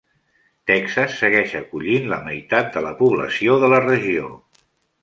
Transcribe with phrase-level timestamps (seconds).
[0.71, 4.35] Texas segueix acollint la meitat de la població de la regió.